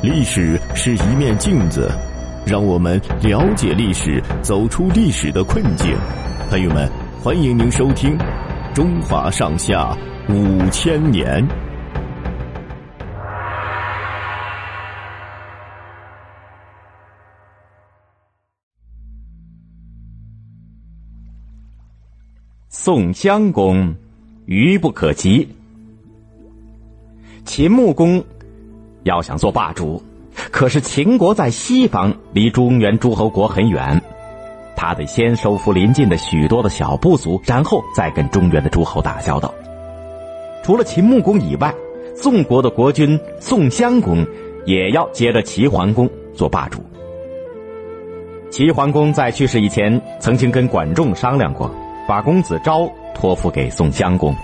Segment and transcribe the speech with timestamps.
[0.00, 1.90] 历史是一面镜子，
[2.46, 5.92] 让我们了解历史，走出历史的困境。
[6.48, 6.88] 朋友们，
[7.20, 8.16] 欢迎您收听
[8.72, 9.92] 《中华上下
[10.28, 11.44] 五千年》。
[22.68, 23.92] 宋襄公，
[24.46, 25.48] 愚不可及。
[27.44, 28.24] 秦穆公
[29.04, 30.02] 要想做霸主，
[30.50, 34.00] 可是秦国在西方，离中原诸侯国很远，
[34.76, 39.52] 他得先收服邻近的许多的小部族，然后再跟中原的诸侯打交道。
[40.62, 41.74] 除了秦穆公以外，
[42.14, 44.26] 宋国的国君宋襄公
[44.66, 46.80] 也要接着齐桓公做霸主。
[48.50, 51.70] 齐桓公在去世以前，曾经跟管仲商量过，
[52.06, 54.34] 把公子昭托付给宋襄公。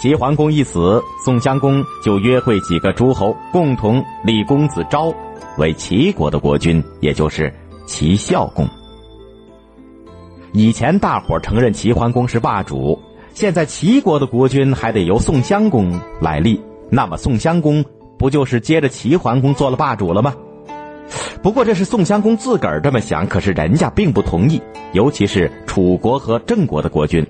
[0.00, 5.12] 齐桓公一死，宋襄公就约会几个诸侯，共同立公子昭
[5.56, 7.52] 为齐国的国君，也就是
[7.84, 8.64] 齐孝公。
[10.52, 12.96] 以前大伙承认齐桓公是霸主，
[13.34, 17.84] 现在齐国的国君还得由宋襄公来立，那么宋襄公
[18.16, 20.32] 不就是接着齐桓公做了霸主了吗？
[21.42, 24.62] 不过这是宋襄公自个儿这么想，可是人家并不同意，
[24.92, 27.26] 尤其是楚国和郑国的国君。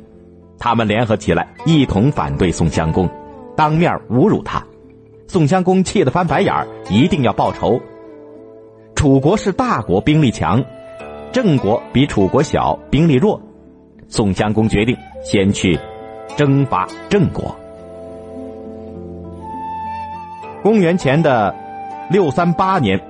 [0.58, 3.08] 他们联合起来，一同反对宋襄公，
[3.56, 4.62] 当面侮辱他。
[5.26, 7.80] 宋襄公气得翻白眼儿，一定要报仇。
[8.94, 10.60] 楚国是大国，兵力强；
[11.32, 13.40] 郑国比楚国小，兵力弱。
[14.08, 15.78] 宋襄公决定先去
[16.34, 17.54] 征伐郑国。
[20.62, 21.54] 公元前的
[22.10, 23.00] 六三八年，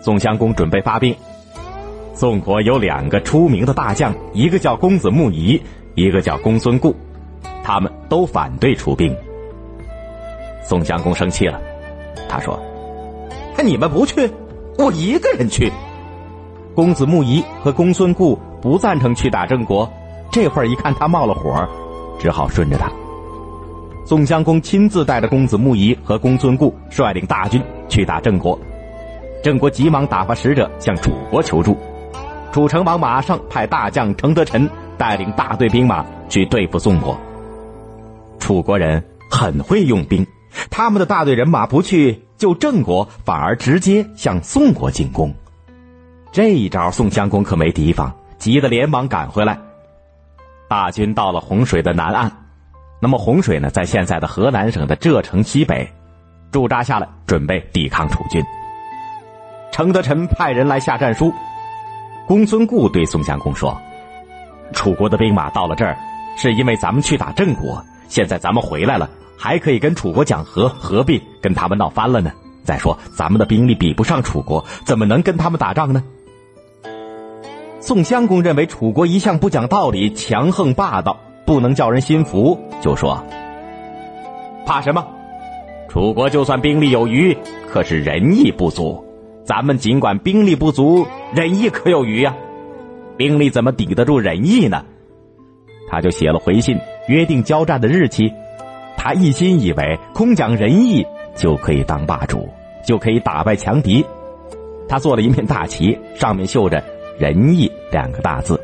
[0.00, 1.16] 宋襄公准备发兵。
[2.14, 5.60] 宋国有两个出名的大将，一个叫公子木仪。
[5.94, 6.94] 一个叫公孙固，
[7.62, 9.14] 他们都反对出兵。
[10.64, 11.60] 宋襄公生气了，
[12.28, 12.58] 他说
[13.62, 14.30] ：“你们不去，
[14.78, 15.70] 我一个人去。”
[16.74, 19.90] 公子木仪和公孙固不赞成去打郑国，
[20.30, 21.68] 这会儿一看他冒了火，
[22.18, 22.90] 只好顺着他。
[24.06, 28.58] 宋襄公亲自带着公子木仪和公孙固率领大军去打郑国，
[29.42, 31.76] 郑国急忙打发使者向楚国求助，
[32.50, 34.68] 楚成王马上派大将程德臣。
[35.02, 37.18] 带领大队兵马去对付宋国。
[38.38, 40.24] 楚国人很会用兵，
[40.70, 45.34] 他们的大队人马不去救郑国，反而直接向宋国进攻。
[46.30, 49.58] 这一招，宋襄公可没提防，急得连忙赶回来。
[50.68, 52.30] 大军到了洪水的南岸，
[53.00, 55.90] 那么洪水呢，在现在的河南省的柘城西北
[56.52, 58.40] 驻扎下来，准备抵抗楚军。
[59.72, 61.34] 程德臣派人来下战书，
[62.24, 63.76] 公孙固对宋襄公说。
[64.72, 65.96] 楚国的兵马到了这儿，
[66.36, 67.84] 是因为咱们去打郑国。
[68.08, 72.32] 现在咱们回来了，还可以跟楚国讲和，何必跟他们闹翻了呢？
[72.64, 76.02] 再说，咱们的兵力比不上楚国，怎么能跟他们打仗呢？
[77.80, 83.20] 宋襄公认为楚国一向不讲道理，强横霸道，不能叫人心服，就说
[84.64, 85.04] ：“怕什么？
[85.88, 87.36] 楚国就算兵力有余，
[87.68, 89.04] 可是仁义不足。
[89.44, 92.34] 咱们尽管兵力不足，仁义可有余呀。”
[93.22, 94.84] 兵力怎么抵得住仁义呢？
[95.88, 98.32] 他就写了回信，约定交战的日期。
[98.96, 101.06] 他一心以为空讲仁义
[101.36, 102.48] 就可以当霸主，
[102.84, 104.04] 就可以打败强敌。
[104.88, 106.82] 他做了一面大旗，上面绣着
[107.16, 108.60] “仁义”两个大字，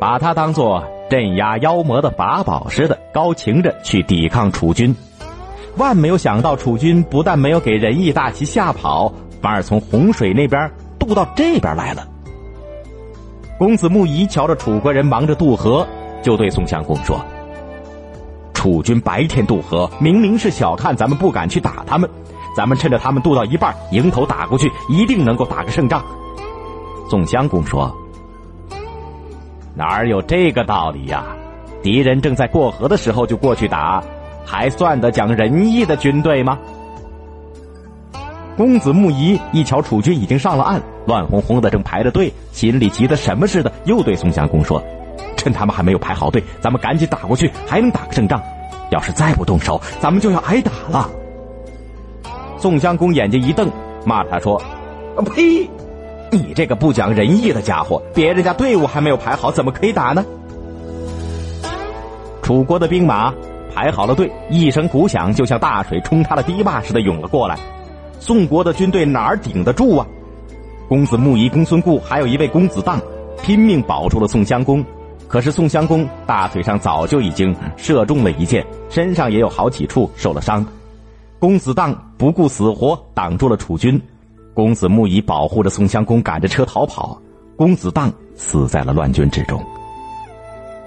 [0.00, 4.96] 把它当做镇压妖魔的法宝似的，高擎着去抵抗楚军。
[5.76, 12.08] 万没有想到，楚军不但没有给仁义大旗吓跑，反而从洪水那边渡到这边来了。
[13.62, 15.86] 公子木仪瞧着楚国人忙着渡河，
[16.20, 17.24] 就对宋襄公说
[18.52, 22.10] ：“楚军白天渡河，明明是小看咱们，不敢去打他们。
[22.56, 26.04] 咱们趁着他们渡到一半，迎头打过去，一定能够打个胜仗。”
[27.08, 27.96] 宋襄公说
[29.76, 31.24] ：“哪有这个道理呀？
[31.84, 34.02] 敌人正在过河的时候就过去打，
[34.44, 36.58] 还算得讲仁义的军队吗？”
[38.56, 44.82] 公子木仪一瞧楚军已经上了岸，乱哄哄的正排着队，心里急得什么似的，又对宋襄公说
[45.36, 48.40] ：“趁他们还没有排好队，咱们赶紧打过去，还能打个胜仗。
[48.90, 51.10] 要是再不动手，咱们就要挨打了。”
[52.58, 53.70] 宋襄公眼睛一瞪，
[54.04, 54.56] 骂他说
[55.16, 55.68] ：“啊呸！
[56.30, 60.24] 你这个不讲仁义的家伙，别人家队伍还没有排好，怎么可以打呢？”
[62.42, 63.32] 楚国的兵马
[63.74, 67.58] 排好了队，一声鼓响，就像大水冲塌了堤坝似的涌了过来。
[68.24, 70.06] 宋国的军队哪儿顶得住啊？
[70.88, 73.00] 公子木仪、公孙固，还有一位公子荡，
[73.42, 74.84] 拼命保住了宋襄公。
[75.26, 80.64] 可是宋襄公大腿上早就已经射中了一箭，身上也有好几处受了伤。
[81.40, 84.00] 公子荡不顾死活挡住了楚军，
[84.54, 87.20] 公子木仪保护着宋襄公赶着车逃跑，
[87.56, 89.60] 公子荡死在了乱军之中。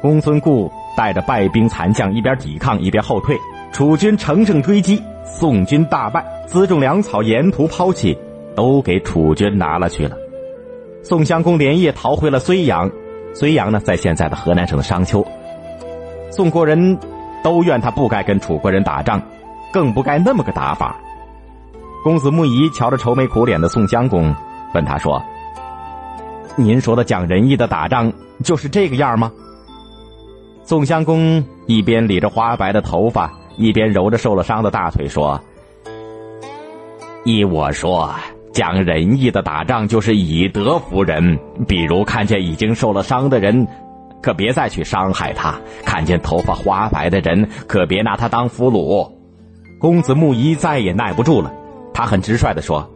[0.01, 3.38] 公孙固带着败兵残将一边抵抗一边后退，
[3.73, 8.18] 楚军乘胜追击，宋军大败，辎重粮草沿途抛弃，
[8.56, 10.16] 都给楚军拿了去了。
[11.04, 12.89] 宋襄公连夜逃回了睢阳，
[13.33, 15.25] 睢阳呢在现在的河南省商丘。
[16.31, 16.98] 宋国人
[17.44, 19.22] 都怨他不该跟楚国人打仗。
[19.74, 20.95] 更不该那么个打法。
[22.01, 24.33] 公子木仪瞧着愁眉苦脸的宋襄公，
[24.74, 25.22] 问他说
[26.56, 29.33] ：“您说的讲仁义的打仗就是这个样吗？”
[30.63, 35.39] 宋襄公一边理着花白的头发，一边揉着受了伤的大腿说
[37.25, 38.13] ：“依我说，
[38.53, 41.39] 讲仁义的打仗就是以德服人。
[41.67, 43.67] 比如看见已经受了伤的人，
[44.21, 45.53] 可别再去伤害他；
[45.85, 49.11] 看见头发花白的人，可别拿他当俘虏。”
[49.79, 51.53] 公子木仪再也耐不住了，
[51.93, 52.89] 他很直率的说：“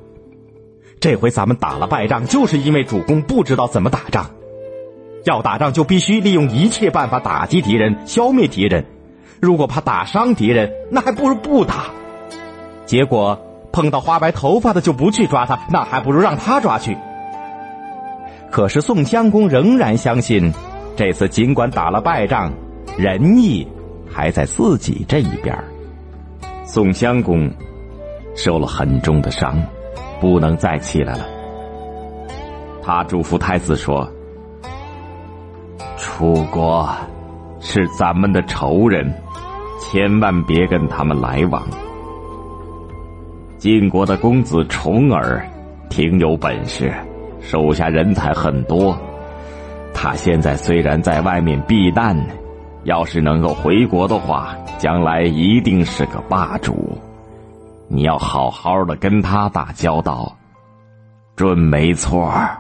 [1.00, 4.30] 这回咱们打了败仗，就是因为主公不知道怎么打仗。
[5.26, 8.86] 要打仗就必须利用一切办法打击敌人、消灭敌人。
[9.42, 11.86] 如果怕打伤敌人，那还不如不打。
[12.86, 13.40] 结果
[13.72, 16.98] 碰到花白头发的就不去抓他，那还不如让他抓去。
[18.52, 20.52] 可是宋襄公仍然相信，
[20.96, 22.52] 这次尽管打了败仗，
[22.98, 23.68] 仁义
[24.12, 25.56] 还在自己这一边。”
[26.66, 27.50] 宋襄公
[28.36, 29.62] 受了很重的伤，
[30.20, 31.26] 不能再起来了。
[32.84, 34.08] 他嘱咐太子说
[35.96, 36.90] ：“楚国
[37.60, 39.14] 是咱们的仇人，
[39.92, 41.64] 千万别跟他们来往。
[43.58, 45.44] 晋国的公子重耳
[45.90, 46.94] 挺有本事，
[47.42, 48.98] 手下人才很多。
[49.94, 52.16] 他现在虽然在外面避难。”
[52.86, 56.98] 要是能够回国的话，将来一定是个霸主。
[57.90, 60.34] 你要好好的跟他打交道，
[61.36, 62.58] 准没错儿。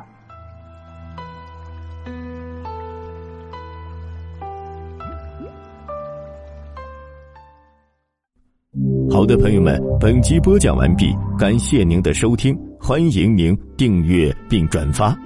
[9.11, 15.17] 好的，朋友们，本集播讲完毕，感谢您的收听，欢迎您订阅并转发。